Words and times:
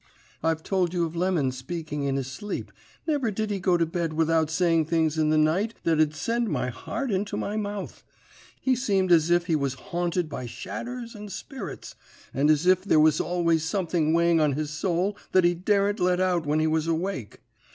"I've 0.41 0.63
told 0.63 0.95
you 0.95 1.05
of 1.05 1.15
Lemon 1.15 1.51
speaking 1.51 2.05
in 2.05 2.15
his 2.15 2.25
sleep 2.25 2.71
never 3.05 3.29
did 3.29 3.51
he 3.51 3.59
go 3.59 3.77
to 3.77 3.85
bed 3.85 4.13
without 4.13 4.49
saying 4.49 4.85
things 4.85 5.15
in 5.15 5.29
the 5.29 5.37
night 5.37 5.75
that'd 5.83 6.15
send 6.15 6.49
my 6.49 6.69
heart 6.71 7.11
into 7.11 7.37
my 7.37 7.55
mouth. 7.55 8.03
He 8.59 8.75
seemed 8.75 9.11
as 9.11 9.29
if 9.29 9.45
he 9.45 9.55
was 9.55 9.75
haunted 9.75 10.27
by 10.27 10.47
shadders 10.47 11.13
and 11.13 11.31
spirits, 11.31 11.93
and 12.33 12.49
as 12.49 12.65
if 12.65 12.83
there 12.83 12.99
was 12.99 13.21
always 13.21 13.63
something 13.63 14.11
weighing 14.11 14.41
on 14.41 14.53
his 14.53 14.71
soul 14.71 15.17
that 15.33 15.43
he 15.43 15.53
daren't 15.53 15.99
let 15.99 16.19
out 16.19 16.47
when 16.47 16.59
he 16.59 16.65
was 16.65 16.87
awake. 16.87 17.41